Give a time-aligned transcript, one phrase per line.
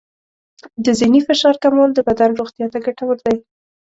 [0.83, 3.37] د ذهني فشار کمول د بدن روغتیا ته ګټور دی.